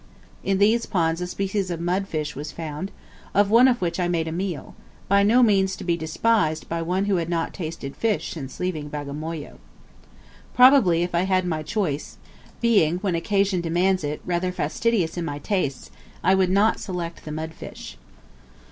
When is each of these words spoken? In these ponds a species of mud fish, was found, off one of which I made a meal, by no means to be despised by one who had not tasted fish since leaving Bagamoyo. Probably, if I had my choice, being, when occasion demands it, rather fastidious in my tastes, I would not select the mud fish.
In 0.43 0.57
these 0.57 0.87
ponds 0.87 1.21
a 1.21 1.27
species 1.27 1.69
of 1.69 1.79
mud 1.79 2.07
fish, 2.07 2.35
was 2.35 2.51
found, 2.51 2.89
off 3.35 3.49
one 3.49 3.67
of 3.67 3.79
which 3.81 3.99
I 3.99 4.07
made 4.07 4.27
a 4.27 4.31
meal, 4.31 4.73
by 5.07 5.21
no 5.21 5.43
means 5.43 5.75
to 5.75 5.83
be 5.83 5.95
despised 5.95 6.67
by 6.67 6.81
one 6.81 7.05
who 7.05 7.17
had 7.17 7.29
not 7.29 7.53
tasted 7.53 7.95
fish 7.95 8.31
since 8.31 8.59
leaving 8.59 8.89
Bagamoyo. 8.89 9.59
Probably, 10.55 11.03
if 11.03 11.13
I 11.13 11.21
had 11.25 11.45
my 11.45 11.61
choice, 11.61 12.17
being, 12.61 12.97
when 13.01 13.13
occasion 13.13 13.61
demands 13.61 14.03
it, 14.03 14.21
rather 14.25 14.51
fastidious 14.51 15.17
in 15.17 15.25
my 15.25 15.37
tastes, 15.37 15.91
I 16.23 16.33
would 16.33 16.49
not 16.49 16.79
select 16.79 17.23
the 17.23 17.31
mud 17.31 17.53
fish. 17.53 17.95